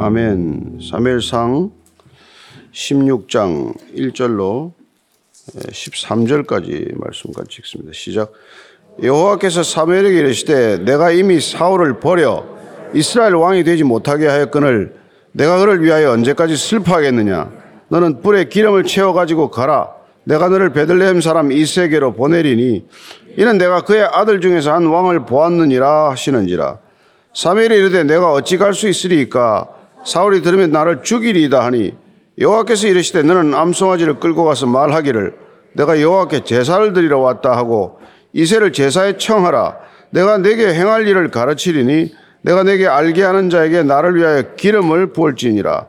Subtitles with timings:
[0.00, 0.78] 아멘.
[0.80, 1.72] 사무엘상
[2.72, 4.70] 16장 1절로
[5.56, 7.90] 13절까지 말씀까지 읽습니다.
[7.92, 8.32] 시작.
[9.02, 12.46] 여호와께서 사무엘에게 이르시되 내가 이미 사울을 버려
[12.94, 14.94] 이스라엘 왕이 되지 못하게 하였거늘
[15.32, 17.50] 내가 그를 위하여 언제까지 슬퍼하겠느냐
[17.88, 19.88] 너는 뿔에 기름을 채워 가지고 가라
[20.22, 22.86] 내가 너를 베들레헴 사람 이세계로 보내리니
[23.36, 26.78] 이는 내가 그의 아들 중에서 한 왕을 보았느니라 하시는지라
[27.34, 29.74] 사무엘이 이르되 내가 어찌 갈 수 있으리까
[30.04, 31.94] 사울이 들으면 나를 죽이리이다 하니
[32.38, 35.34] 여호와께서 이르시되 너는 암송아지를 끌고 가서 말하기를
[35.74, 37.98] 내가 여호와께 제사를 드리러 왔다 하고
[38.32, 39.76] 이세를 제사에 청하라.
[40.10, 45.86] 내가 내게 행할 일을 가르치리니 내가 내게 알게 하는 자에게 나를 위하여 기름을 부을지니라.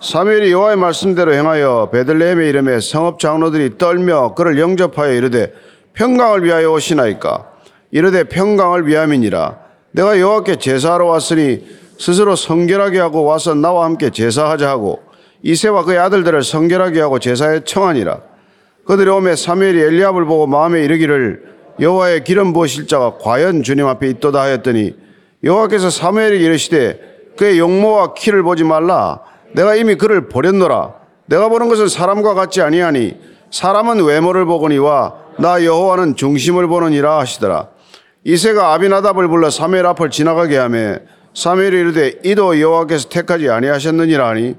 [0.00, 5.52] 사무엘이 여호와의 말씀대로 행하여 베들레헴의 이름에 성읍 장로들이 떨며 그를 영접하여 이르되
[5.94, 7.46] 평강을 위하여 오시나이까?
[7.90, 9.58] 이르되 평강을 위함이니라.
[9.92, 11.64] 내가 여호와께 제사하러 왔으니
[11.98, 15.02] 스스로 성결하게 하고 와서 나와 함께 제사하자 하고
[15.42, 18.18] 이세와 그의 아들들을 성결하게 하고 제사에 청하니라.
[18.86, 24.40] 그들이 오매 사무엘이 엘리압을 보고 마음에 이르기를 여호와의 기름 부으실 자가 과연 주님 앞에 있도다
[24.40, 24.94] 하였더니
[25.42, 27.00] 여호와께서 사무엘에게 이르시되
[27.36, 29.20] 그의 용모와 키를 보지 말라.
[29.52, 30.94] 내가 이미 그를 버렸노라.
[31.26, 33.16] 내가 보는 것은 사람과 같지 아니하니
[33.50, 37.68] 사람은 외모를 보거니와 나 여호와는 중심을 보느니라 하시더라.
[38.24, 40.96] 이세가 아비나답을 불러 사무엘 앞을 지나가게 하며
[41.34, 44.54] 사무엘이 이르되 이도 여호와께서 택하지 아니하셨느니라 하니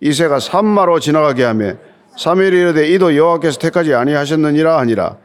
[0.00, 1.74] 이세가 산마로 지나가게 하며
[2.16, 5.16] 사무엘이 이르되 이도 여호와께서 택하지 아니하셨느니라 하니라.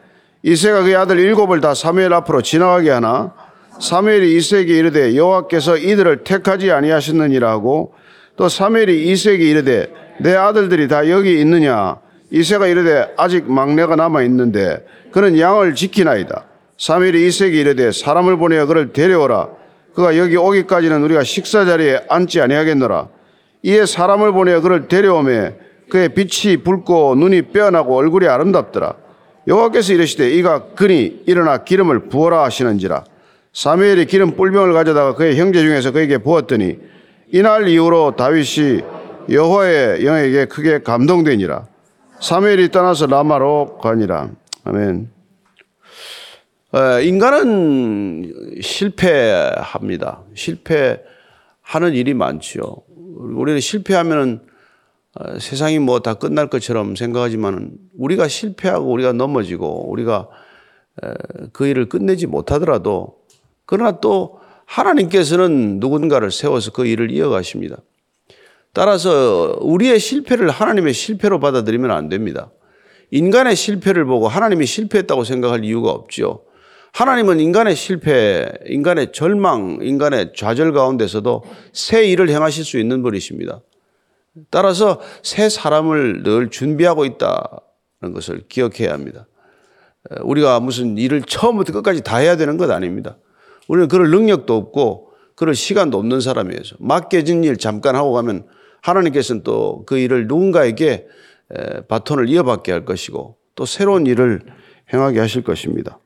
[0.43, 3.33] 이세가 그의 아들 일곱을 다 사무엘 앞으로 지나가게 하나?
[3.79, 7.93] 사무엘이 이세에게 이르되 여호와께서 이들을 택하지 아니하셨느니라 하고
[8.35, 11.97] 또 사무엘이 이세에게 이르되 내 아들들이 다 여기 있느냐?
[12.31, 16.45] 이세가 이르되 아직 막내가 남아 있는데 그는 양을 지키나이다.
[16.77, 19.49] 사무엘이 이세에게 이르되 사람을 보내어 그를 데려오라
[19.95, 23.07] 그가 여기 오기까지는 우리가 식사 자리에 앉지 아니하겠노라.
[23.63, 25.55] 이에 사람을 보내어 그를 데려오매
[25.89, 28.93] 그의 빛이 붉고 눈이 빼어나고 얼굴이 아름답더라.
[29.47, 33.05] 여호와께서 이르시되 이가 그니 일어나 기름을 부어라 하시는지라.
[33.53, 36.77] 사무엘이 기름 뿔병을 가져다가 그의 형제 중에서 그에게 부었더니
[37.31, 38.81] 이날 이후로 다윗이
[39.29, 41.65] 여호와의 영에게 크게 감동되니라.
[42.19, 44.29] 사무엘이 떠나서 라마로 가니라.
[44.65, 45.14] 아멘.
[46.75, 50.23] 어, 인간은 실패합니다.
[50.33, 52.63] 실패하는 일이 많지요.
[53.15, 54.41] 우리는 실패하면은
[55.13, 60.27] 어, 세상이 뭐 다 끝날 것처럼 생각하지만 우리가 실패하고 우리가 넘어지고 우리가
[61.53, 63.19] 그 일을 끝내지 못하더라도
[63.65, 67.77] 그러나 또 하나님께서는 누군가를 세워서 그 일을 이어가십니다.
[68.73, 72.51] 따라서 우리의 실패를 하나님의 실패로 받아들이면 안 됩니다.
[73.11, 76.43] 인간의 실패를 보고 하나님이 실패했다고 생각할 이유가 없죠.
[76.95, 83.59] 하나님은 인간의 실패, 인간의 절망, 인간의 좌절 가운데서도 새 일을 행하실 수 있는 분이십니다.
[84.49, 89.27] 따라서 새 사람을 늘 준비하고 있다는 것을 기억해야 합니다.
[90.21, 93.17] 우리가 무슨 일을 처음부터 끝까지 다 해야 되는 것 아닙니다.
[93.67, 96.61] 우리는 그럴 능력도 없고 그럴 시간도 없는 사람이에요.
[96.79, 98.47] 맡겨진 일 잠깐 하고 가면
[98.81, 101.07] 하나님께서는 또 그 일을 누군가에게
[101.89, 104.43] 바톤을 이어받게 할 것이고 또 새로운 일을
[104.93, 105.99] 행하게 하실 것입니다.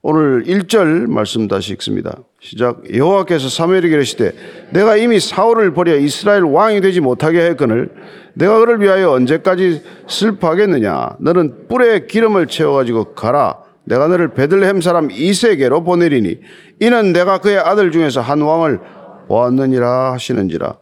[0.00, 2.18] 오늘 1절 말씀 다시 읽습니다.
[2.40, 2.82] 시작.
[2.94, 4.32] 여호와께서 사무엘에게 이르시되
[4.70, 7.90] 내가 이미 사울을 버려 이스라엘 왕이 되지 못하게 했거늘
[8.34, 15.10] 내가 그를 위하여 언제까지 슬퍼하겠느냐 너는 뿔에 기름을 채워 가지고 가라 내가 너를 베들레헴 사람
[15.10, 16.38] 이세계로 보내리니
[16.80, 18.80] 이는 내가 그의 아들 중에서 한 왕을
[19.26, 20.78] 보았느니라 하시는지라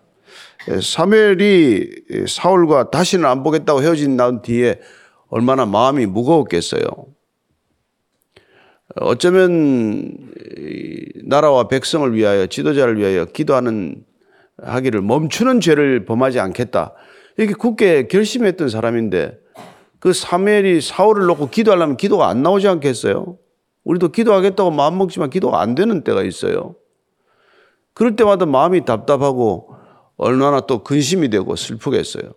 [0.82, 1.90] 사무엘이
[2.28, 4.80] 사울과 다시는 안 보겠다고 헤어진 난 뒤에
[5.28, 6.82] 얼마나 마음이 무거웠겠어요.
[9.00, 10.16] 어쩌면
[11.24, 14.04] 나라와 백성을 위하여 지도자를 위하여 기도하는
[14.62, 16.94] 하기를 멈추는 죄를 범하지 않겠다.
[17.36, 19.38] 이렇게 굳게 결심했던 사람인데
[19.98, 23.36] 그 사무엘이 사울을 놓고 기도하려면 기도가 안 나오지 않겠어요?
[23.84, 26.74] 우리도 기도하겠다고 마음 먹지만 기도가 안 되는 때가 있어요.
[27.92, 29.74] 그럴 때마다 마음이 답답하고
[30.16, 32.32] 얼마나 또 근심이 되고 슬프겠어요.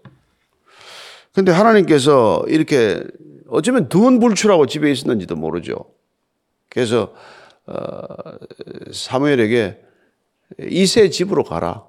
[1.34, 3.02] 근데 하나님께서 이렇게
[3.48, 5.86] 어쩌면 두원불출하고 집에 있었는지도 모르죠.
[6.70, 7.14] 그래서
[7.66, 8.02] 어,
[8.92, 9.82] 사무엘에게
[10.60, 11.86] 이세 집으로 가라.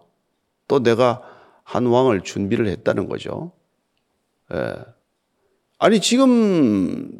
[0.68, 1.22] 또 내가
[1.64, 3.52] 한 왕을 준비를 했다는 거죠.
[4.52, 4.74] 예.
[5.78, 7.10] 아니 지금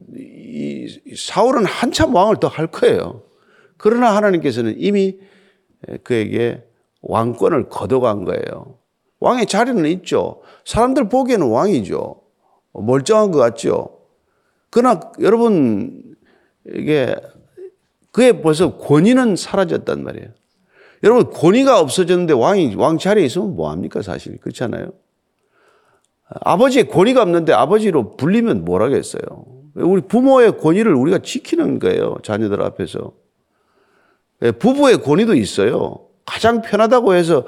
[1.16, 3.22] 사울은 한참 왕을 더 할 거예요.
[3.78, 5.18] 그러나 하나님께서는 이미
[6.02, 6.62] 그에게
[7.00, 8.78] 왕권을 거둬간 거예요.
[9.20, 10.42] 왕의 자리는 있죠.
[10.66, 12.20] 사람들 보기에는 왕이죠.
[12.72, 14.00] 멀쩡한 것 같죠.
[14.68, 16.16] 그러나 여러분
[16.66, 17.16] 이게
[18.12, 20.28] 그의 벌써 권위는 사라졌단 말이에요.
[21.02, 24.92] 여러분 권위가 없어졌는데 왕이 왕 자리에 있으면 뭐 합니까 사실 그렇잖아요.
[26.28, 29.22] 아버지의 권위가 없는데 아버지로 불리면 뭘 하겠어요.
[29.74, 33.12] 우리 부모의 권위를 우리가 지키는 거예요 자녀들 앞에서.
[34.42, 36.06] 예, 부부의 권위도 있어요.
[36.24, 37.44] 가장 편하다고 해서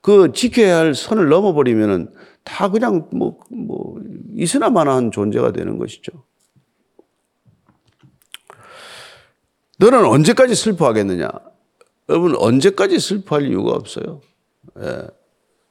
[0.00, 2.08] 그 지켜야 할 선을 넘어버리면은
[2.44, 3.96] 다 그냥 뭐, 뭐,
[4.36, 6.12] 있으나마나한 존재가 되는 것이죠.
[9.78, 11.28] 너는 언제까지 슬퍼하겠느냐?
[12.08, 14.20] 여러분, 언제까지 슬퍼할 이유가 없어요.
[14.80, 15.06] 예.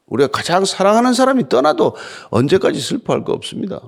[0.07, 1.95] 우리가 가장 사랑하는 사람이 떠나도
[2.29, 3.81] 언제까지 슬퍼할 거 없습니다.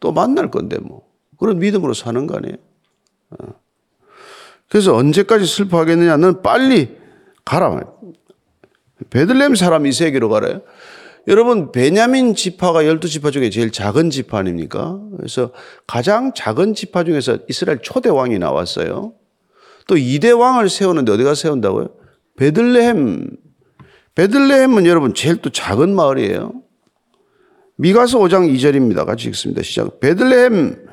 [0.00, 1.06] 또 만날 건데 뭐.
[1.38, 2.56] 그런 믿음으로 사는 거 아니에요?
[3.30, 3.54] 어.
[4.68, 6.16] 그래서 언제까지 슬퍼하겠느냐?
[6.16, 6.98] 는 빨리
[7.44, 7.80] 가라.
[9.10, 10.62] 베들레헴 사람 이 세계로 가래요.
[11.28, 15.00] 여러분 베냐민 지파가 열두 지파 중에 제일 작은 지파 아닙니까?
[15.16, 15.50] 그래서
[15.86, 19.14] 가장 작은 지파 중에서 이스라엘 초대 왕이 나왔어요.
[19.88, 21.88] 또 2대 왕을 세우는데 어디가 세운다고요?
[22.36, 23.36] 베들레헴.
[24.14, 26.52] 베들레헴은 여러분 제일 또 작은 마을이에요.
[27.76, 29.04] 미가서 5장 2절입니다.
[29.04, 29.62] 같이 읽습니다.
[29.62, 30.00] 시작.
[30.00, 30.86] 베들레헴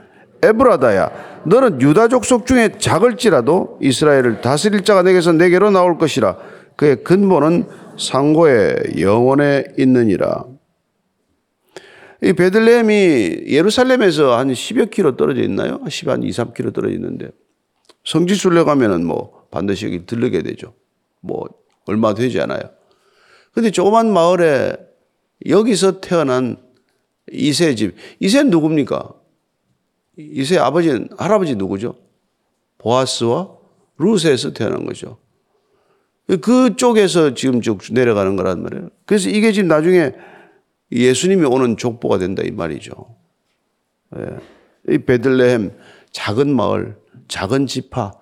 [0.44, 6.38] 에브라다야 너는 유다 족속 중에 작을지라도 이스라엘을 다스릴 자가 내게서 내게로 나올 것이라
[6.76, 7.66] 그의 근본은
[7.98, 10.46] 상고의 영원에 있느니라.
[12.22, 15.84] 이 베들레헴이 예루살렘에서 한 10여 킬로 떨어져 있나요?
[15.88, 17.30] 10, 한 2, 3 킬로 떨어져 있는데
[18.06, 20.74] 성지 순례 가면은 뭐 반드시 여기 들르게 되죠.
[21.20, 21.48] 뭐
[21.86, 22.62] 얼마 되지 않아요.
[23.52, 24.76] 근데 조그만 마을에
[25.48, 26.58] 여기서 태어난
[27.32, 27.96] 이세 집.
[28.20, 29.14] 이세는 누굽니까?
[30.18, 31.96] 이세 아버지는, 할아버지 누구죠?
[32.78, 33.58] 보아스와
[33.98, 35.18] 루스에서 태어난 거죠.
[36.28, 38.90] 그쪽에서 지금 쭉 내려가는 거란 말이에요.
[39.06, 40.14] 그래서 이게 지금 나중에
[40.92, 42.94] 예수님이 오는 족보가 된다 이 말이죠.
[44.18, 44.94] 예.
[44.94, 45.78] 이 베들레헴
[46.12, 46.98] 작은 마을,
[47.28, 48.14] 작은 지파,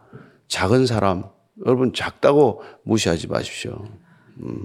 [0.47, 1.25] 작은 사람,
[1.65, 3.85] 여러분 작다고 무시하지 마십시오.
[4.41, 4.63] 음.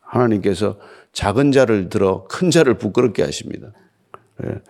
[0.00, 0.78] 하나님께서
[1.12, 3.72] 작은 자를 들어 큰 자를 부끄럽게 하십니다.
[4.44, 4.60] 예.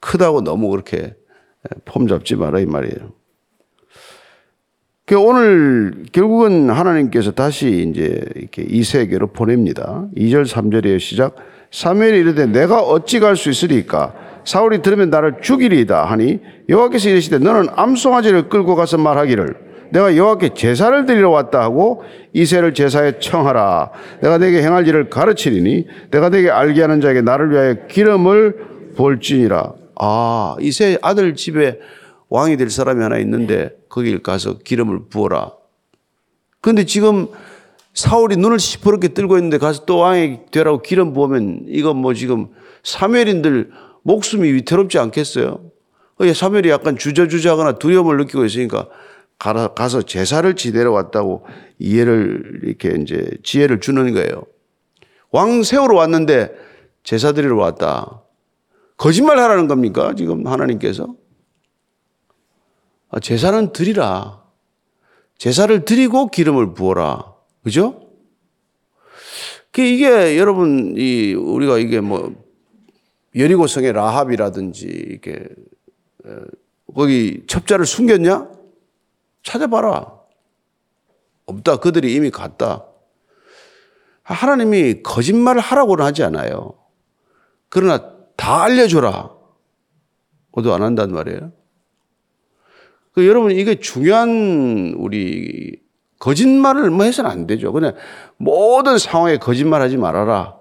[0.00, 1.16] 크다고 너무 그렇게
[1.84, 3.12] 폼 잡지 마라 이 말이에요.
[5.08, 10.04] 그 오늘 결국은 하나님께서 다시 이제 이렇게 이 세계로 보냅니다.
[10.14, 11.34] 2절 3절의 시작.
[11.70, 14.12] 사무엘이 이르되 내가 어찌 갈 수 있으리까?
[14.44, 19.56] 사울이 들으면 나를 죽이리이다 하니 여호와께서 이르시되 너는 암송아지를 끌고 가서 말하기를
[19.92, 22.02] 내가 여호와께 제사를 드리러 왔다 하고
[22.34, 23.90] 이세를 제사에 청하라.
[24.20, 28.56] 내가 내게 행할 일을 가르치리니 내가 내게 알게 하는 자에게 나를 위하여 기름을
[28.94, 29.72] 볼지니라.
[30.00, 31.78] 아, 이세 아들 집에
[32.28, 35.52] 왕이 될 사람이 하나 있는데 거길 가서 기름을 부어라.
[36.60, 37.28] 그런데 지금
[37.94, 42.48] 사울이 눈을 시퍼렇게 뜨고 있는데 가서 또 왕이 되라고 기름 부으면 이건 뭐 지금
[42.84, 43.70] 사무엘인들
[44.02, 45.60] 목숨이 위태롭지 않겠어요?
[46.34, 48.88] 사무엘이 약간 주저주저하거나 두려움을 느끼고 있으니까
[49.38, 51.46] 가서 제사를 지내러 왔다고
[51.78, 54.44] 이해를 이렇게 이제 지혜를 주는 거예요.
[55.30, 56.52] 왕 세우러 왔는데
[57.04, 58.22] 제사 드리러 왔다.
[58.96, 60.14] 거짓말 하라는 겁니까?
[60.16, 61.14] 지금 하나님께서?
[63.10, 64.42] 아, 제사는 드리라.
[65.38, 67.34] 제사를 드리고 기름을 부어라.
[67.62, 68.10] 그죠?
[69.72, 72.34] 그 이게 여러분, 이, 우리가 이게 뭐,
[73.36, 75.48] 여리고성의 라합이라든지, 이렇게,
[76.94, 78.50] 거기 첩자를 숨겼냐?
[79.42, 80.18] 찾아봐라.
[81.46, 81.76] 없다.
[81.76, 82.84] 그들이 이미 갔다.
[84.22, 86.74] 하나님이 거짓말을 하라고는 하지 않아요.
[87.70, 89.34] 그러나 다 알려줘라.
[90.52, 91.52] 모두 안 한단 말이에요.
[93.12, 95.80] 그 여러분 이게 중요한 우리
[96.18, 97.72] 거짓말을 뭐 해서는 안 되죠.
[97.72, 97.94] 그냥
[98.36, 100.56] 모든 상황에 거짓말하지 말아라.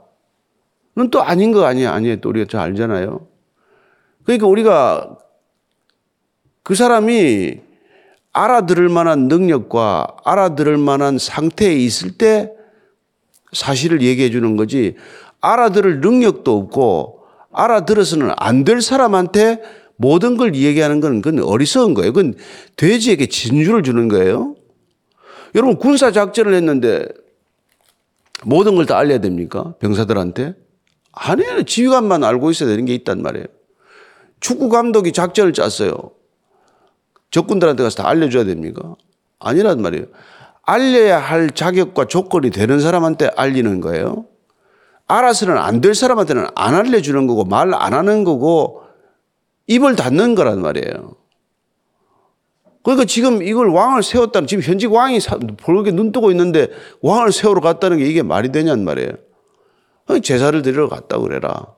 [0.96, 1.94] 는또 아닌 거 아니야.
[1.94, 2.20] 아니에요.
[2.22, 3.27] 또 우리가 잘 알잖아요.
[4.24, 5.18] 그러니까 우리가
[6.63, 7.60] 그 사람이
[8.34, 12.51] 알아들을 만한 능력과 알아들을 만한 상태에 있을 때
[13.54, 14.96] 사실을 얘기해 주는 거지
[15.39, 19.62] 알아들을 능력도 없고 알아들어서는 안 될 사람한테
[19.98, 22.13] 모든 걸 얘기하는 건 그건 어리석은 거예요.
[22.13, 22.36] 그건
[22.75, 24.56] 돼지에게 진주를 주는 거예요.
[25.56, 27.06] 여러분 군사 작전을 했는데
[28.44, 29.74] 모든 걸 다 알려야 됩니까?
[29.80, 30.54] 병사들한테?
[31.12, 31.63] 아니에요.
[31.63, 33.46] 지휘관만 알고 있어야 되는 게 있단 말이에요.
[34.39, 35.94] 축구 감독이 작전을 짰어요.
[37.32, 38.96] 적군들한테 가서 다 알려줘야 됩니까?
[39.39, 40.06] 아니란 말이에요.
[40.62, 44.25] 알려야 할 자격과 조건이 되는 사람한테 알리는 거예요.
[45.08, 48.84] 알아서는 안 될 사람한테는 안 알려주는 거고 말 안 하는 거고
[49.67, 51.15] 입을 닫는 거란 말이에요.
[52.83, 55.19] 그러니까 지금 이걸 왕을 세웠다는 지금 현직 왕이
[55.57, 56.69] 볼게 눈 뜨고 있는데
[57.01, 59.12] 왕을 세우러 갔다는 게 이게 말이 되냔 말이에요.
[60.24, 61.75] 제사를 드리러 갔다 그래라.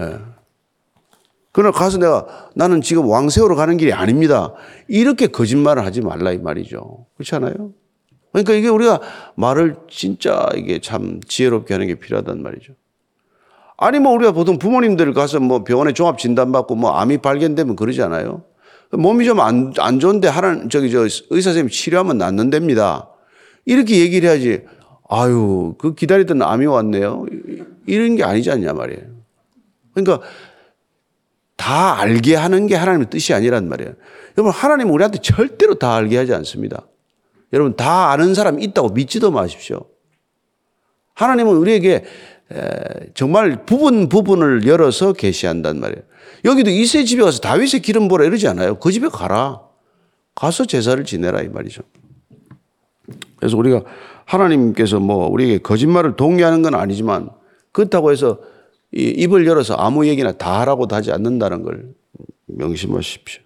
[0.00, 0.18] 예.
[1.52, 4.54] 그러나 가서 내가 나는 지금 왕 세우러 가는 길이 아닙니다.
[4.88, 7.06] 이렇게 거짓말을 하지 말라 이 말이죠.
[7.14, 7.72] 그렇지 않아요?
[8.32, 9.00] 그러니까 이게 우리가
[9.36, 12.72] 말을 진짜 이게 참 지혜롭게 하는 게 필요하단 말이죠.
[13.76, 18.02] 아니 뭐 우리가 보통 부모님들 가서 뭐 병원에 종합 진단 받고 뭐 암이 발견되면 그러지
[18.02, 18.44] 않아요?
[18.92, 23.08] 몸이 좀안안 좋은데 하나 저기 저 의사 선생님 치료하면 낫는답니다.
[23.64, 24.64] 이렇게 얘기를 해야지.
[25.08, 27.26] 아유 그 기다리던 암이 왔네요.
[27.86, 29.02] 이런 게 아니지 않냐 말이에요.
[29.94, 30.26] 그러니까
[31.56, 33.94] 다 알게 하는 게 하나님의 뜻이 아니란 말이에요.
[34.38, 36.86] 여러분 하나님은 우리한테 절대로 다 알게 하지 않습니다.
[37.52, 39.86] 여러분 다 아는 사람 있다고 믿지도 마십시오.
[41.14, 42.04] 하나님은 우리에게
[43.14, 46.02] 정말 부분 부분을 열어서 계시한단 말이에요.
[46.44, 48.78] 여기도 이세 집에 가서 다윗의 기름 보라 이러지 않아요.
[48.78, 49.62] 그 집에 가라.
[50.34, 51.82] 가서 제사를 지내라 이 말이죠.
[53.36, 53.82] 그래서 우리가
[54.24, 57.30] 하나님께서 뭐 우리에게 거짓말을 동의하는 건 아니지만
[57.72, 58.40] 그렇다고 해서
[58.92, 61.94] 입을 열어서 아무 얘기나 다 하라고도 하지 않는다는 걸
[62.46, 63.42] 명심하십시오.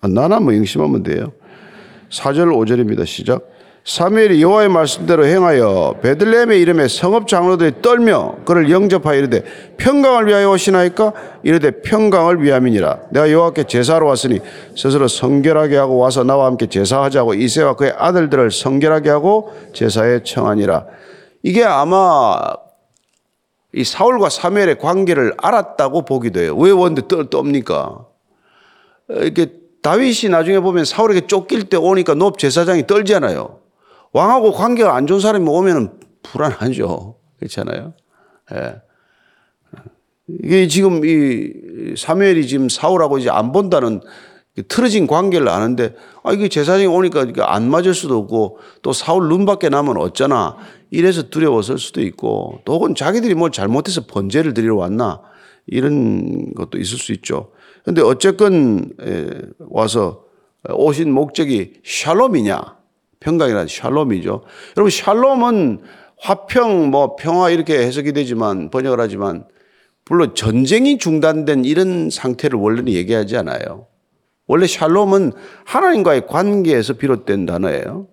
[0.00, 1.32] 아, 나나 뭐 명심하면 돼요.
[2.10, 3.06] 4절 5절입니다.
[3.06, 3.48] 시작.
[3.86, 9.44] 사무엘이 여호와의 말씀대로 행하여 베들레헴의 이름에 성읍 장로들이 떨며 그를 영접하여 이르되
[9.76, 11.12] 평강을 위하여 오시나이까?
[11.44, 12.98] 이르되 평강을 위함이니라.
[13.12, 14.40] 내가 여호와께 제사로 왔으니
[14.76, 20.86] 스스로 성결하게 하고 와서 나와 함께 제사하자고 이세와 그의 아들들을 성결하게 하고 제사에 청하니라.
[21.44, 22.40] 이게 아마
[23.72, 26.56] 이 사울과 사무엘의 관계를 알았다고 보기도 해요.
[26.56, 28.04] 왜 원데 떠, 떱니까?
[29.10, 33.65] 이렇게 다윗이 나중에 보면 사울에게 쫓길 때 오니까 높 제사장이 떨잖아요
[34.16, 37.16] 왕하고 관계가 안 좋은 사람이 오면 불안하죠.
[37.38, 37.92] 그렇잖아요.
[38.54, 38.80] 예.
[40.42, 44.00] 이게 지금 이 사무엘이 지금 사울하고 이제 안 본다는
[44.68, 49.98] 틀어진 관계를 아는데 아 이게 제사장이 오니까 안 맞을 수도 없고 또 사울 눈밖에 나면
[49.98, 50.56] 어쩌나
[50.90, 55.20] 이래서 두려웠을 수도 있고 또 혹은 자기들이 뭐 잘못해서 번제를 드리러 왔나
[55.66, 57.52] 이런 것도 있을 수 있죠.
[57.84, 58.92] 근데 어쨌건
[59.68, 60.24] 와서
[60.70, 62.76] 오신 목적이 샬롬이냐
[63.20, 64.42] 평강이란 샬롬이죠.
[64.76, 65.80] 여러분 샬롬은
[66.18, 69.44] 화평 뭐 평화 이렇게 해석이 되지만 번역을 하지만
[70.08, 73.86] 물론 전쟁이 중단된 이런 상태를 원래는 얘기하지 않아요.
[74.46, 75.32] 원래 샬롬은
[75.64, 78.06] 하나님과의 관계에서 비롯된 단어예요.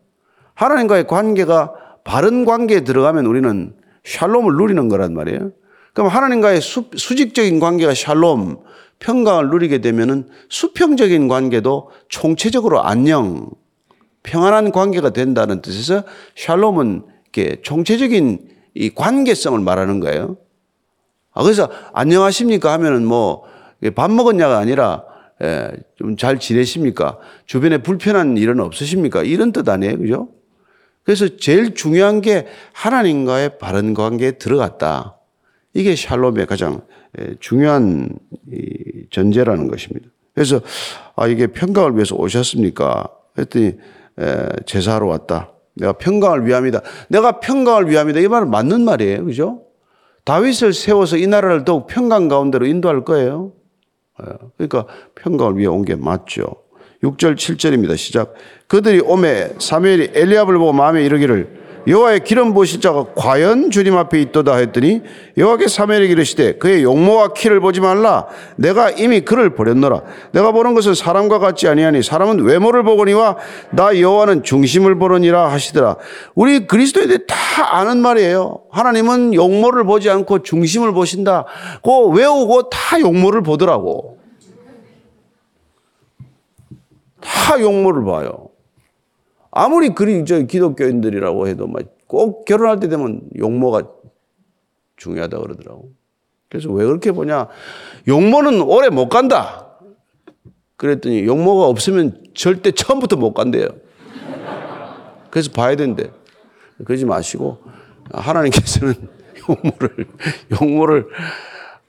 [0.56, 5.52] 하나님과의 관계가 바른 관계에 들어가면 우리는 샬롬을 누리는 거란 말이에요.
[5.94, 8.58] 그럼 하나님과의 수, 수직적인 관계가 샬롬,
[9.00, 13.50] 평강을 누리게 되면은 수평적인 관계도 총체적으로 안녕,
[14.24, 16.04] 평안한 관계가 된다는 뜻에서
[16.36, 17.04] 샬롬은
[17.34, 20.38] 이렇게 총체적인 이 관계성을 말하는 거예요.
[21.34, 23.54] 아, 그래서 안녕하십니까 하면은 뭐
[23.92, 25.04] 밥 먹었냐가 아니라
[25.42, 27.18] 예, 좀 잘 지내십니까?
[27.46, 29.24] 주변에 불편한 일은 없으십니까?
[29.24, 29.98] 이런 뜻 아니에요.
[29.98, 30.30] 그죠?
[31.04, 35.18] 그래서 제일 중요한 게 하나님과의 바른 관계에 들어갔다.
[35.74, 36.82] 이게 샬롬의 가장
[37.20, 38.10] 예, 중요한
[39.12, 40.08] 전제라는 것입니다.
[40.34, 40.62] 그래서
[41.16, 43.10] 아, 이게 평강을 위해서 오셨습니까?
[43.38, 43.74] 했더니
[44.66, 45.52] 제사하러 왔다.
[45.76, 46.82] 내가 평강을 위함이다.
[47.10, 48.20] 내가 평강을 위함이다.
[48.20, 49.26] 이 말은 맞는 말이에요.
[49.26, 49.62] 그죠?
[50.26, 53.54] 다윗을 세워서 이 나라를 더욱 평강 가운데로 인도할 거예요.
[54.58, 56.46] 그러니까 평강을 위해 온 게 맞죠.
[57.04, 57.98] 6절, 7절입니다.
[57.98, 58.34] 시작.
[58.68, 64.56] 그들이 오매 사무엘이 엘리압을 보고 마음에 이르기를 여호와의 기름 부으실 자가 과연 주님 앞에 있도다
[64.56, 65.02] 했더니
[65.38, 68.28] 여호와께 사무엘에게 이르시되 그의 용모와 키를 보지 말라.
[68.56, 70.02] 내가 이미 그를 버렸노라.
[70.32, 73.38] 내가 보는 것은 사람과 같지 아니하니 사람은 외모를 보거니와
[73.72, 75.98] 나 여호와는 중심을 보느니라 하시더라.
[76.36, 78.62] 우리 그리스도인들이 다 아는 말이에요.
[78.72, 81.46] 하나님은 용모를 보지 않고 중심을 보신다
[81.84, 84.18] 그 외우고 다 용모를 보더라고.
[87.24, 88.43] 다 용모를 봐요
[89.56, 91.68] 아무리 그리 저 기독교인들이라고 해도
[92.08, 93.84] 꼭 결혼할 때 되면 용모가
[94.98, 95.92] 중요하다 그러더라고.
[96.50, 97.48] 그래서 왜 그렇게 보냐?
[98.08, 99.68] 용모는 오래 못 간다.
[100.76, 103.68] 그랬더니 용모가 없으면 절대 처음부터 못 간대요.
[105.30, 106.12] 그래서 봐야 된대.
[106.84, 107.60] 그러지 마시고
[108.12, 108.94] 하나님께서는
[109.50, 110.08] 용모를
[110.62, 111.08] 용모를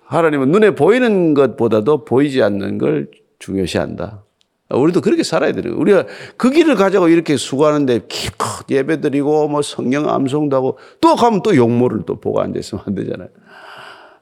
[0.04, 4.23] 하나님은 눈에 보이는 것보다도 보이지 않는 걸 중요시한다.
[4.70, 5.80] 우리도 그렇게 살아야 되는 거예요.
[5.80, 6.06] 우리가
[6.36, 11.54] 그 길을 가자고 이렇게 수고하는데 기껏 예배 드리고 뭐 성경 암송도 하고 또 가면 또
[11.54, 13.28] 용모를 또 보고 앉아있으면 안 되잖아요.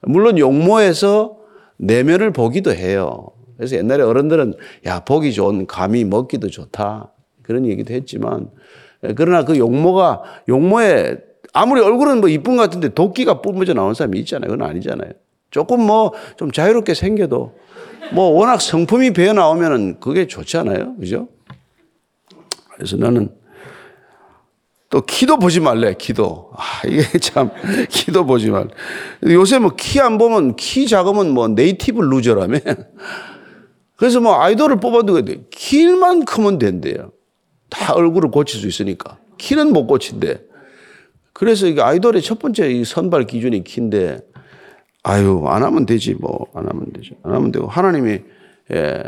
[0.02, 1.36] 물론 용모에서
[1.76, 3.28] 내면을 보기도 해요.
[3.56, 4.54] 그래서 옛날에 어른들은
[4.86, 7.12] 야, 보기 좋은 감이 먹기도 좋다.
[7.42, 8.50] 그런 얘기도 했지만
[9.16, 11.18] 그러나 그 용모가 용모에
[11.52, 14.50] 아무리 얼굴은 뭐 이쁜 것 같은데 독기가 뿜어져 나온 사람이 있잖아요.
[14.50, 15.12] 그건 아니잖아요.
[15.52, 17.54] 조금 뭐 좀 자유롭게 생겨도
[18.12, 20.96] 뭐 워낙 성품이 배어 나오면은 그게 좋지 않아요?
[20.96, 21.28] 그죠?
[22.74, 23.30] 그래서 나는
[24.90, 26.50] 또 키도 보지 말래, 키도.
[26.54, 27.50] 아, 이게 참,
[27.88, 28.68] 키도 보지 말.
[29.24, 32.58] 요새 뭐 키 안 보면 키 작으면 뭐 native loser라며.
[33.96, 37.12] 그래서 뭐 아이돌을 뽑아도 키만 크면 된대요.
[37.70, 39.16] 다 얼굴을 고칠 수 있으니까.
[39.38, 40.42] 키는 못 고친대.
[41.32, 44.20] 그래서 이게 아이돌의 첫 번째 이 선발 기준이 키인데,
[45.02, 46.46] 아유, 안 하면 되지, 뭐.
[46.54, 47.14] 안 하면 되죠.
[47.22, 47.66] 안 하면 되고.
[47.66, 48.20] 하나님이,
[48.72, 49.02] 예,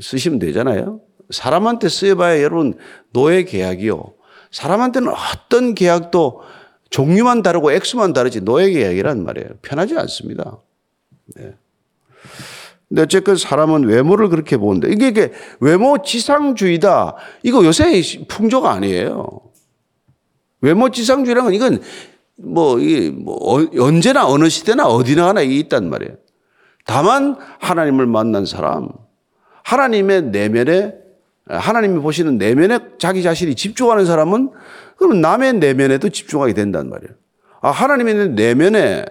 [0.00, 1.00] 쓰시면 되잖아요.
[1.30, 2.74] 사람한테 쓰여봐야 여러분,
[3.12, 4.12] 노예 계약이요.
[4.50, 6.42] 사람한테는 어떤 계약도
[6.90, 9.48] 종류만 다르고 액수만 다르지 노예 계약이란 말이에요.
[9.62, 10.58] 편하지 않습니다.
[11.34, 11.54] 네.
[12.88, 17.16] 근데 어쨌든 사람은 외모를 그렇게 보는데 이게, 이게 외모 지상주의다.
[17.42, 19.26] 이거 요새 풍조가 아니에요.
[20.60, 21.82] 외모 지상주의라는 건 이건
[22.36, 22.76] 뭐,
[23.14, 26.16] 뭐 어, 언제나 어느 시대나 어디나 하나 있단 말이에요.
[26.84, 28.88] 다만 하나님을 만난 사람,
[29.64, 30.94] 하나님의 내면에
[31.46, 34.50] 하나님이 보시는 내면에 자기 자신이 집중하는 사람은
[34.96, 37.14] 그럼 남의 내면에도 집중하게 된단 말이에요.
[37.60, 39.04] 아, 하나님의 내면에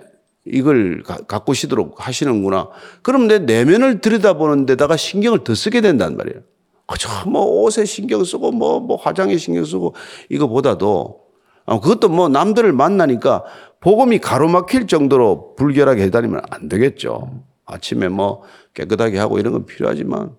[0.45, 2.69] 이걸 가꾸시도록 하시는구나.
[3.03, 6.41] 그럼 내 내면을 들여다보는 데다가 신경을 더 쓰게 된단 말이에요.
[6.87, 7.09] 그죠?
[7.27, 9.95] 뭐 옷에 신경 쓰고 뭐, 뭐 화장에 신경 쓰고
[10.29, 11.30] 이거보다도 아,
[11.65, 13.43] 그것도 뭐 남들을 만나니까
[13.79, 17.43] 복음이 가로막힐 정도로 불결하게 해다니면 안 되겠죠.
[17.65, 20.35] 아침에 뭐 깨끗하게 하고 이런 건 필요하지만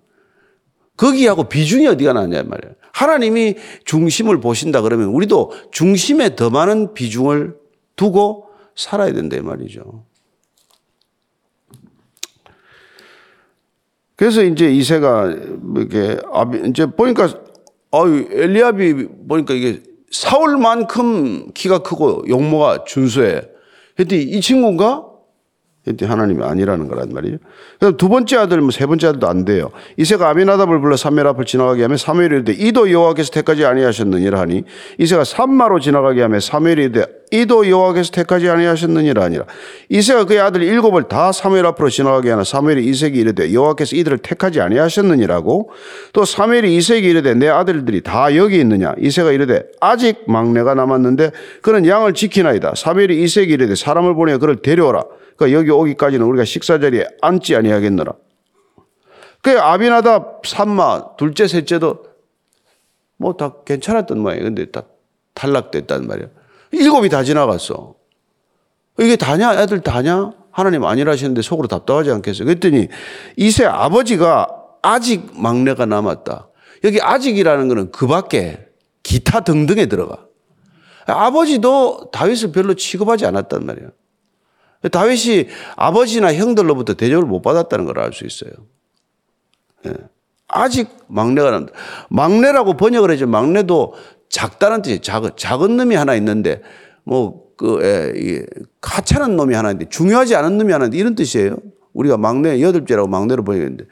[0.97, 2.75] 거기하고 비중이 어디가 나냐 말이에요.
[2.91, 7.57] 하나님이 중심을 보신다 그러면 우리도 중심에 더 많은 비중을
[7.95, 10.05] 두고 살아야 된다 말이죠.
[14.15, 15.35] 그래서 이제 이세가
[15.79, 16.17] 이게
[16.67, 17.27] 이제 보니까
[17.91, 19.81] 아유 엘리압이 보니까 이게
[20.13, 23.41] 사울만큼 키가 크고 용모가 준수해.
[23.99, 25.05] 했더니 이 친구인가?
[25.87, 27.37] 했더니 하나님이 아니라는 거란 말이죠.
[27.79, 29.71] 그래서 두 번째 아들, 뭐 세 번째 아들도 안 돼요.
[29.97, 34.63] 이세가 아비나답을 불러 삼멜 앞을 지나가게 하면 사무엘이 이르되 이도 여호와께서 택하지 아니하셨느니라 하니
[34.99, 39.45] 이세가 삼마로 지나가게 하면 사무엘이 이르되 이도 여호와께서 택하지 아니하셨느니라 하니라.
[39.89, 44.61] 이세가 그의 아들 일곱을 다 사무엘 앞으로 지나가게 하나 사무엘이 이세기 이르되 여호와께서 이들을 택하지
[44.61, 45.71] 아니하셨느니라고
[46.13, 51.31] 또 사무엘이 이세기 이르되 내 아들들이 다 여기 있느냐 이세가 이르되 아직 막내가 남았는데
[51.63, 52.75] 그는 양을 지키나이다.
[52.75, 55.03] 사무엘이 이세기 이르되 사람을 보내 그를 데려오라.
[55.35, 58.13] 그러니까 여기 오기까지는 우리가 식사 자리에 앉지 아니하겠느라.
[59.41, 62.05] 그 아비나답 삼마 둘째 셋째도
[63.17, 64.43] 뭐 다 괜찮았던 모양이에요.
[64.45, 64.83] 근데 다
[65.33, 66.42] 탈락됐단 말이에요.
[66.73, 67.95] 일곱이 다 지나갔어.
[68.99, 69.61] 이게 다냐?
[69.61, 70.31] 애들 다냐?
[70.51, 72.45] 하나님 아니라시는데 속으로 답답하지 않겠어요?
[72.45, 72.87] 그랬더니
[73.37, 74.47] 이세 아버지가
[74.81, 76.49] 아직 막내가 남았다.
[76.83, 78.67] 여기 아직이라는 것은 그 밖에
[79.01, 80.25] 기타 등등에 들어가.
[81.05, 83.89] 아버지도 다윗을 별로 취급하지 않았단 말이에요.
[84.91, 88.51] 다윗이 아버지나 형들로부터 대접을 못 받았다는 걸 알 수 있어요.
[89.85, 89.93] 예.
[90.47, 91.73] 아직 막내가 난다.
[92.09, 93.27] 막내라고 번역을 해죠.
[93.27, 93.95] 막내도
[94.33, 96.63] 작다는 뜻이 작은, 작은 놈이 하나 있는데,
[97.03, 98.43] 뭐, 그, 예,
[98.81, 101.57] 가차는 놈이 하나 있는데, 중요하지 않은 놈이 하나 있는데, 이런 뜻이에요.
[101.93, 103.85] 우리가 막내, 여덟째라고 막내로 번역했는데.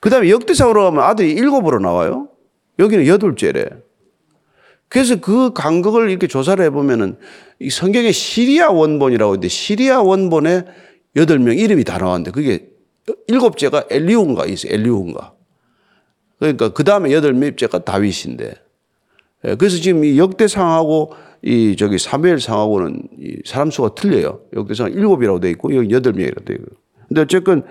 [0.00, 2.28] 그 다음에 역대상으로 가면 아들이 일곱으로 나와요.
[2.78, 3.66] 여기는 여덟째래.
[4.88, 7.18] 그래서 그 간극을 이렇게 조사를 해보면은
[7.60, 10.64] 이 성경에 시리아 원본이라고 있는데 시리아 원본에
[11.16, 12.68] 여덟 명 이름이 다 나왔는데 그게
[13.26, 14.72] 일곱째가 엘리온가 있어요.
[14.72, 15.34] 엘리온가.
[16.38, 18.54] 그러니까 그 다음에 여덟 명째가 다윗인데.
[19.44, 24.40] 예, 그래서 지금 이 역대상하고 이 저기 사무엘 상하고는 이 사람 수가 틀려요.
[24.54, 26.66] 역대상 일곱이라고 돼 있고 여기 여덟 명이라고 돼 있고.
[27.08, 27.64] 근데 어쨌건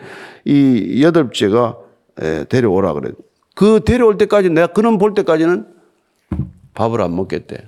[0.45, 1.77] 이 여덟째가
[2.21, 3.11] 예, 데려오라 그래.
[3.55, 5.67] 그 데려올 때까지 내가 그놈 볼 때까지는
[6.73, 7.67] 밥을 안 먹겠대.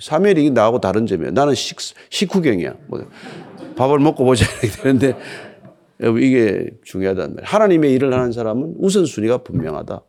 [0.00, 1.30] 사무엘이 나하고 다른 점이야.
[1.30, 1.78] 나는 식,
[2.08, 2.74] 식후경이야.
[2.86, 3.06] 뭐,
[3.76, 4.46] 밥을 먹고 보자
[4.82, 5.16] 되는데
[6.18, 7.44] 이게 중요하단 말이야.
[7.44, 10.02] 하나님의 일을 하는 사람은 우선순위가 분명하다.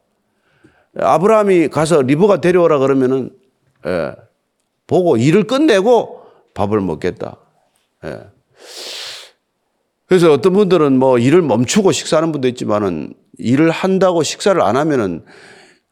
[0.98, 3.32] 아브라함이 가서 리브가 데려오라 그러면은
[3.86, 4.16] 예,
[4.88, 6.22] 보고 일을 끝내고
[6.54, 7.38] 밥을 먹겠다.
[8.06, 8.20] 예.
[10.06, 15.24] 그래서 어떤 분들은 뭐 일을 멈추고 식사하는 분도 있지만은 일을 한다고 식사를 안 하면은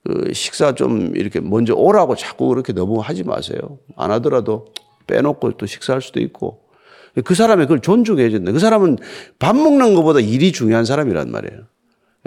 [0.04, 3.60] 그 식사 좀 이렇게 먼저 오라고 자꾸 그렇게 너무 하지 마세요.
[3.96, 4.68] 안 하더라도
[5.08, 6.64] 빼놓고 또 식사할 수도 있고.
[7.24, 8.52] 그 사람의 그걸 존중해야 된다.
[8.52, 8.98] 그 사람은
[9.40, 11.64] 밥 먹는 것보다 일이 중요한 사람이란 말이에요.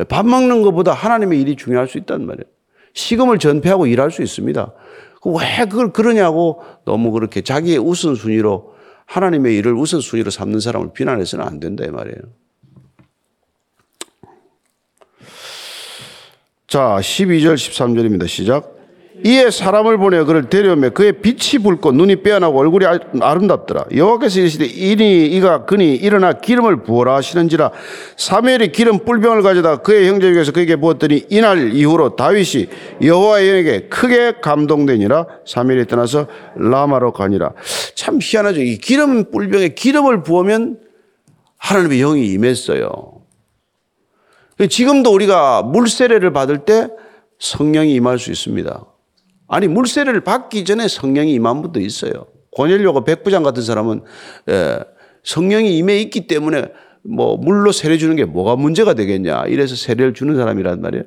[0.09, 2.51] 밥 먹는 것보다 하나님의 일이 중요할 수 있단 말이에요.
[2.95, 4.73] 식음을 전폐하고 일할 수 있습니다.
[5.25, 8.73] 왜 그걸 그러냐고 너무 그렇게 자기의 우선순위로
[9.07, 12.19] 하나님의 일을 우선순위로 삼는 사람을 비난해서는 안 된다 이 말이에요.
[16.67, 18.27] 자, 12절 13절입니다.
[18.27, 18.72] 시작.
[19.25, 23.85] 이에 사람을 보내 그를 데려오며 그의 빛이 붉고 눈이 빼어나고 얼굴이 아, 아름답더라.
[23.95, 27.71] 여호와께서 이르시되 이니 이가 그니 일어나 기름을 부어라 하시는지라
[28.17, 32.69] 사무엘이 기름 뿔병을 가져다 그의 형제 중에서 그에게 부었더니 이날 이후로 다윗이
[33.03, 37.53] 여호와의 영에게 크게 감동되니라 사무엘이 떠나서 라마로 가니라.
[37.95, 38.61] 참 희한하죠.
[38.61, 40.81] 이 기름 뿔병에 기름을 부으면
[41.59, 43.23] 하나님의 영이 임했어요.
[44.69, 46.89] 지금도 우리가 물 세례를 받을 때
[47.39, 48.92] 성령이 임할 수 있습니다.
[49.53, 52.27] 아니 물세례를 받기 전에 성령이 임한 분도 있어요.
[52.53, 54.01] 고넬료가 백부장 같은 사람은
[54.49, 54.79] 예,
[55.25, 60.35] 성령이 임해 있기 때문에 뭐 물로 세례 주는 게 뭐가 문제가 되겠냐 이래서 세례를 주는
[60.37, 61.05] 사람이란 말이에요.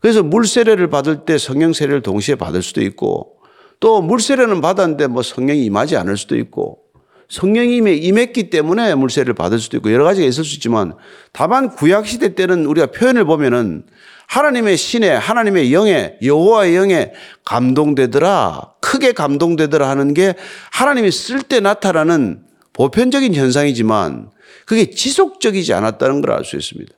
[0.00, 3.36] 그래서 물 세례를 받을 때 성령 세례를 동시에 받을 수도 있고
[3.78, 6.80] 또 물 세례는 받았는데 뭐 성령이 임하지 않을 수도 있고
[7.28, 10.94] 성령이 임했기 때문에 물세례를 받을 수도 있고 여러 가지가 있을 수 있지만
[11.32, 13.84] 다만 구약 시대 때는 우리가 표현을 보면은
[14.30, 17.12] 하나님의 신에 하나님의 영에 여호와의 영에
[17.44, 20.34] 감동되더라 크게 감동되더라 하는 게
[20.70, 24.30] 하나님이 쓸 때 나타나는 보편적인 현상이지만
[24.66, 26.92] 그게 지속적이지 않았다는 걸 알 수 있습니다.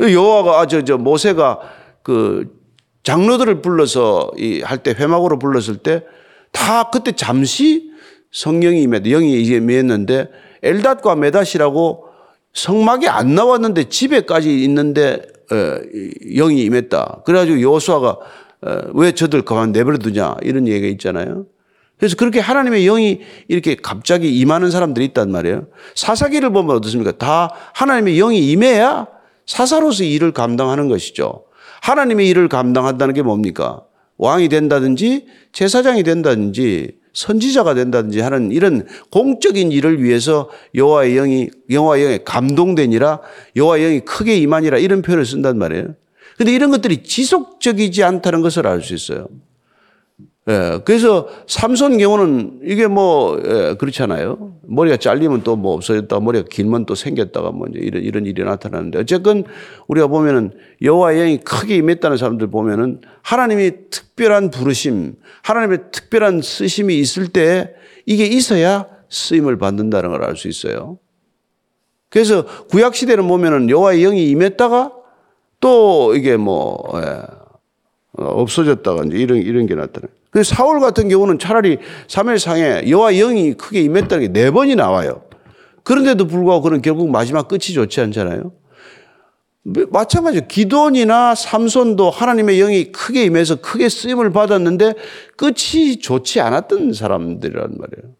[0.00, 1.60] 여호와가 아, 저, 저 모세가
[2.02, 2.50] 그
[3.02, 4.30] 장로들을 불러서
[4.64, 6.02] 할 때 회막으로 불렀을 때
[6.52, 7.90] 다 그때 잠시
[8.30, 10.28] 성령이 임했 영이 이제 임했는데
[10.62, 12.06] 엘닷과 메닷이라고
[12.54, 15.31] 성막이 안 나왔는데 집에까지 있는데 어,
[16.36, 17.22] 영이 임했다.
[17.24, 18.18] 그래가지고 여호수아가
[18.64, 21.46] 어, 왜 저들 가만 내버려 두냐 이런 얘기가 있잖아요.
[21.98, 25.66] 그래서 그렇게 하나님의 영이 이렇게 갑자기 임하는 사람들이 있단 말이에요.
[25.94, 27.12] 사사기를 보면 어떻습니까?
[27.12, 29.06] 다 하나님의 영이 임해야
[29.46, 31.44] 사사로서 일을 감당하는 것이죠.
[31.82, 33.82] 하나님의 일을 감당한다는 게 뭡니까?
[34.16, 42.18] 왕이 된다든지 제사장이 된다든지 선지자가 된다든지 하는 이런 공적인 일을 위해서 여호와의 영이 여호와의 영에
[42.24, 43.20] 감동되니라
[43.56, 45.94] 여호와의 영이 크게 임하니라 이런 표현을 쓴단 말이에요.
[46.36, 49.28] 근데 이런 것들이 지속적이지 않다는 것을 알 수 있어요.
[50.48, 54.56] 예, 그래서 삼손 경우는 이게 뭐 예, 그렇잖아요.
[54.66, 59.44] 머리가 잘리면 또 뭐 없어졌다, 머리가 길면 또 생겼다가 뭐 이런 이런 일이 나타나는데 어쨌건
[59.86, 60.50] 우리가 보면은
[60.82, 67.74] 여호와의 영이 크게 임했다는 사람들 보면은 하나님이 특별한 부르심, 하나님의 특별한 쓰심이 있을 때
[68.04, 70.98] 이게 있어야 쓰임을 받는다는 걸 알 수 있어요.
[72.10, 74.92] 그래서 구약 시대는 보면은 여호와의 영이 임했다가
[75.60, 77.22] 또 이게 뭐 예,
[78.18, 80.10] 없어졌다가 이제 이런 이런 게 나타나요.
[80.32, 85.22] 그 사울 같은 경우는 차라리 3일상에 여호와 영이 크게 임했다는 게 네 번이 나와요.
[85.84, 88.52] 그런데도 불구하고 그는 결국 마지막 끝이 좋지 않잖아요.
[89.90, 94.94] 마찬가지로 기돈이나 삼손도 하나님의 영이 크게 임해서 크게 쓰임을 받았는데
[95.36, 98.14] 끝이 좋지 않았던 사람들이란 말이에요.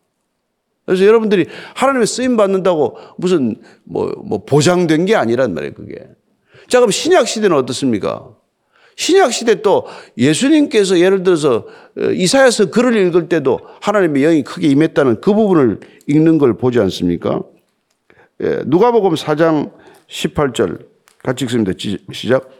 [0.84, 5.94] 그래서 여러분들이 하나님의 쓰임 받는다고 무슨 뭐, 뭐 보장된 게 아니란 말이에요, 그게.
[6.68, 8.28] 자, 그럼 신약 시대는 어떻습니까?
[8.96, 9.86] 신약 시대 또
[10.18, 11.66] 예수님께서 예를 들어서
[11.98, 17.40] 어, 이사야서 글을 읽을 때도 하나님의 영이 크게 임했다는 그 부분을 읽는 걸 보지 않습니까?
[18.42, 19.72] 예, 누가복음 4장
[20.08, 20.86] 18절
[21.22, 21.72] 같이 읽습니다.
[22.12, 22.50] 시작.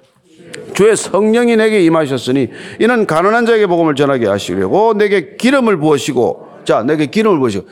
[0.75, 2.49] 주의 성령이 내게 임하셨으니
[2.81, 7.67] 이는 가난한 자에게 복음을 전하게 하시려고 내게 기름을 부으시고 자 내게 기름을 부으시고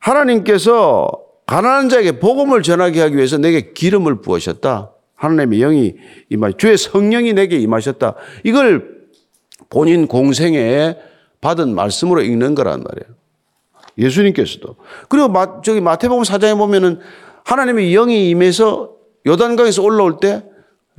[0.00, 1.08] 하나님께서
[1.46, 4.95] 가난한 자에게 복음을 전하게 하기 위해서 내게 기름을 부으셨다.
[5.16, 5.94] 하나님의 영이
[6.30, 8.14] 임하 주의 성령이 내게 임하셨다.
[8.44, 9.06] 이걸
[9.68, 10.96] 본인 공생에
[11.40, 13.16] 받은 말씀으로 읽는 거란 말이에요.
[13.98, 14.76] 예수님께서도.
[15.08, 17.00] 그리고 마, 저기 마태복음 4장에 보면은
[17.44, 18.92] 하나님의 영이 임해서
[19.26, 20.44] 요단강에서 올라올 때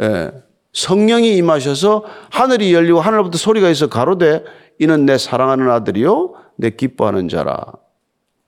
[0.01, 0.31] 예,
[0.73, 4.43] 성령이 임하셔서 하늘이 열리고 하늘부터 소리가 있어 가로되
[4.79, 7.65] 이는 내 사랑하는 아들이요 내 기뻐하는 자라.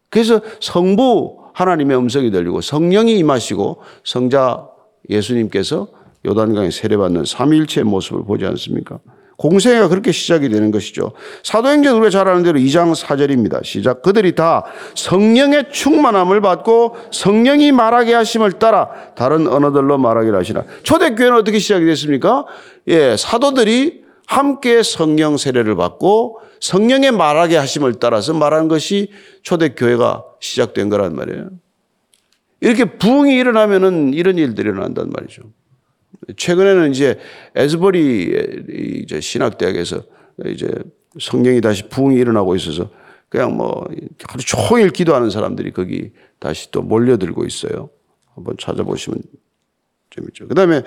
[0.10, 4.68] 그래서 성부 하나님의 음성이 들리고 성령이 임하시고 성자
[5.10, 5.88] 예수님께서
[6.26, 9.00] 요단강에 세례받는 삼일체의 모습을 보지 않습니까?
[9.40, 11.14] 공생애가 그렇게 시작이 되는 것이죠.
[11.44, 13.64] 사도행전 우리가 잘 아는 대로 2장 4절입니다.
[13.64, 14.02] 시작.
[14.02, 20.66] 그들이 다 성령의 충만함을 받고 성령이 말하게 하심을 따라 다른 언어들로 말하기를 하시라.
[20.84, 22.46] 초대교회는 어떻게 시작이 됐습니까?
[22.90, 29.10] 예, 사도들이 함께 성령 세례를 받고 성령의 말하게 하심을 따라서 말하는 것이
[29.44, 31.50] 초대교회가 시작된 거란 말이에요.
[32.62, 35.44] 이렇게 부흥이 일어나면은 이런 일들이 일어난단 말이죠.
[36.36, 37.18] 최근에는 이제
[37.56, 40.04] 에즈버리 이제 신학대학에서
[40.48, 40.70] 이제
[41.20, 42.90] 성령이 다시 부흥이 일어나고 있어서
[43.30, 43.88] 그냥 뭐
[44.28, 47.90] 하루 종일 기도하는 사람들이 거기 다시 또 몰려들고 있어요.
[48.36, 49.22] 한번 찾아보시면
[50.10, 50.48] 재밌죠.
[50.48, 50.82] 그 다음에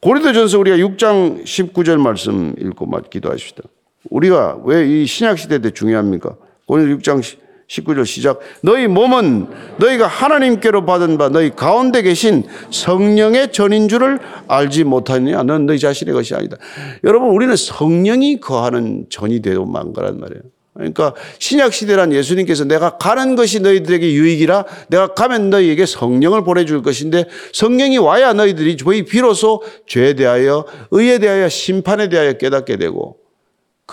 [0.00, 3.62] 고린도전서 우리가 6장 19절 말씀 읽고 기도하십시다.
[4.10, 6.36] 우리가 왜 이 신약시대 때 중요합니까?
[6.66, 7.22] 고린도 6장
[7.68, 8.40] 19절 시작.
[8.62, 9.46] 너희 몸은
[9.78, 15.42] 너희가 하나님께로 받은 바 너희 가운데 계신 성령의 전인 줄을 알지 못하느냐?
[15.42, 16.56] 넌 너희 자신의 것이 아니다.
[17.04, 20.42] 여러분, 우리는 성령이 거하는 전이 되고만 거란 말이에요.
[20.74, 27.26] 그러니까 신약 시대란 예수님께서 내가 가는 것이 너희들에게 유익이라 내가 가면 너희에게 성령을 보내줄 것인데
[27.52, 33.21] 성령이 와야 너희들이 비로소 죄에 대하여 의에 대하여 심판에 대하여 깨닫게 되고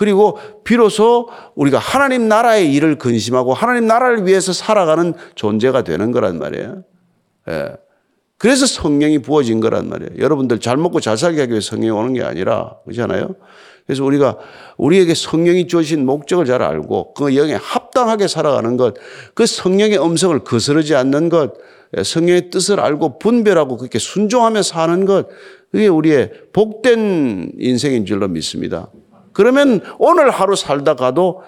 [0.00, 6.84] 그리고 비로소 우리가 하나님 나라의 일을 근심하고 하나님 나라를 위해서 살아가는 존재가 되는 거란 말이에요.
[7.50, 7.72] 예.
[8.38, 10.12] 그래서 성령이 부어진 거란 말이에요.
[10.16, 13.34] 여러분들 잘 먹고 잘 살게 하기 위해 성령이 오는 게 아니라 그렇잖아요.
[13.86, 14.38] 그래서 우리가
[14.78, 18.94] 우리에게 성령이 주신 목적을 잘 알고 그 영에 합당하게 살아가는 것,
[19.34, 21.52] 그 성령의 음성을 거스르지 않는 것,
[22.02, 25.28] 성령의 뜻을 알고 분별하고 그렇게 순종하며 사는 것,
[25.70, 28.88] 그게 우리의 복된 인생인 줄로 믿습니다.
[29.40, 31.40] 그러면 오늘 하루 살다 가도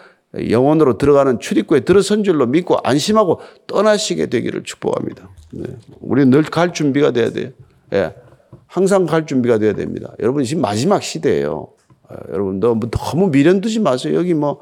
[0.49, 5.29] 영원으로 들어가는 출입구에 들어선 줄로 믿고 안심하고 떠나시게 되기를 축복합니다.
[5.53, 5.65] 네.
[6.01, 7.51] 우리 늘 갈 준비가 돼야 돼요.
[7.93, 8.15] 예.
[8.67, 10.15] 항상 갈 준비가 돼야 됩니다.
[10.21, 11.69] 여러분 지금 마지막 시대예요.
[12.11, 12.33] 예.
[12.33, 14.15] 여러분 너뭐 너무 미련 두지 마세요.
[14.15, 14.61] 여기 뭐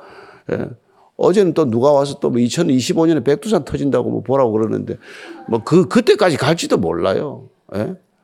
[0.51, 0.69] 예.
[1.17, 4.97] 어제는 또 누가 와서 또 뭐 2025년에 백두산 터진다고 뭐 보라고 그러는데
[5.49, 7.49] 뭐 그 그때까지 갈지도 몰라요.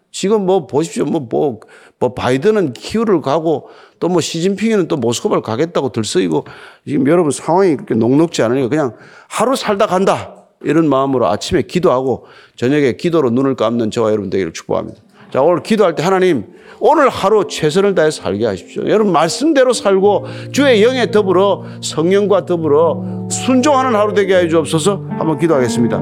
[0.06, 0.10] 예?
[0.12, 1.04] 지금 뭐 보십시오.
[1.04, 1.60] 뭐, 뭐,
[1.98, 6.44] 뭐 바이든은 키우를 가고 또 뭐 시진핑이는 또 모스크바를 가겠다고 들썩이고
[6.86, 8.94] 지금 여러분 상황이 그렇게 녹록지 않으니까 그냥
[9.28, 10.34] 하루 살다 간다.
[10.62, 15.00] 이런 마음으로 아침에 기도하고 저녁에 기도로 눈을 감는 저와 여러분 되기를 축복합니다.
[15.30, 16.44] 자, 오늘 기도할 때 하나님
[16.78, 18.84] 오늘 하루 최선을 다해 살게 하십시오.
[18.88, 25.96] 여러분 말씀대로 살고 주의 영에 더불어 성령과 더불어 순종하는 하루 되게 해 주옵소서 한번 기도하겠습니다.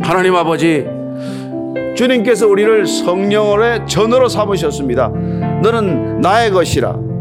[0.00, 1.03] 하나님 아버지
[1.94, 5.08] 주님께서 우리를 성령의 전으로 삼으셨습니다.
[5.62, 7.14] 너는 나의 것이라.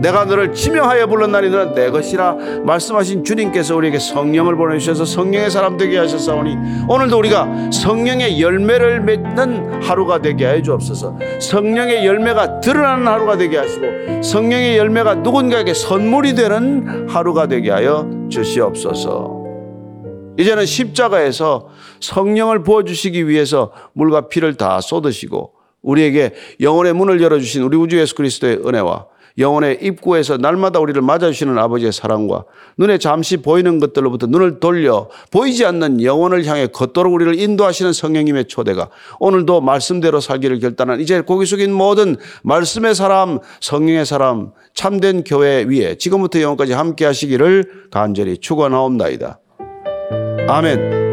[0.00, 5.98] 내가 너를 지명하여 불렀나니 너는 내 것이라 말씀하신 주님께서 우리에게 성령을 보내주셔서 성령의 사람 되게
[5.98, 6.56] 하셨사오니
[6.88, 14.22] 오늘도 우리가 성령의 열매를 맺는 하루가 되게 해 주옵소서 성령의 열매가 드러나는 하루가 되게 하시고
[14.22, 19.39] 성령의 열매가 누군가에게 선물이 되는 하루가 되게 하여 주시옵소서
[20.40, 21.68] 이제는 십자가에서
[22.00, 28.60] 성령을 부어주시기 위해서 물과 피를 다 쏟으시고 우리에게 영혼의 문을 열어주신 우리 우주 예수 그리스도의
[28.66, 29.06] 은혜와
[29.38, 32.44] 영혼의 입구에서 날마다 우리를 맞아주시는 아버지의 사랑과
[32.76, 38.88] 눈에 잠시 보이는 것들로부터 눈을 돌려 보이지 않는 영혼을 향해 걷도록 우리를 인도하시는 성령님의 초대가
[39.18, 45.96] 오늘도 말씀대로 살기를 결단한 이제 고기 숙인 모든 말씀의 사람, 성령의 사람, 참된 교회 위에
[45.96, 49.38] 지금부터 영원까지 함께 하시기를 간절히 축원하옵나이다.
[50.48, 51.09] 아멘.